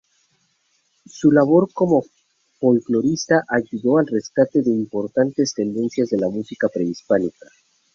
[1.05, 2.03] Su labor como
[2.59, 7.45] folclorista ayudó al rescate de importantes tendencias de la música prehispánica.